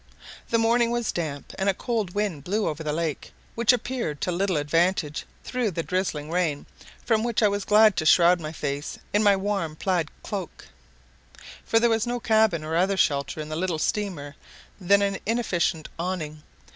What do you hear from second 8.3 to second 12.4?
my face in my warm plaid cloak, for there was no